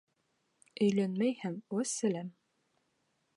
Өйләнмәй 0.85 1.35
һәм 1.41 1.59
вәссәләм. 1.75 2.33